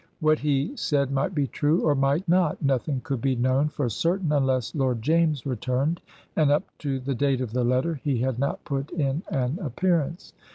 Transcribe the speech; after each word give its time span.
What 0.19 0.39
he 0.39 0.75
said 0.75 1.11
might 1.11 1.35
be 1.35 1.45
true, 1.45 1.83
or 1.83 1.93
might 1.93 2.27
not. 2.27 2.59
Nothing 2.59 3.01
could 3.01 3.21
be 3.21 3.35
known 3.35 3.69
for 3.69 3.87
certain 3.87 4.31
unless 4.31 4.73
Lord 4.73 5.03
James 5.03 5.45
returned, 5.45 6.01
and 6.35 6.49
up 6.49 6.63
to 6.79 6.99
the 6.99 7.13
date 7.13 7.39
of 7.39 7.53
the 7.53 7.63
letter 7.63 7.93
he 8.03 8.17
had 8.19 8.39
not 8.39 8.65
put 8.65 8.89
in 8.89 9.21
an 9.29 9.59
appearance. 9.61 10.33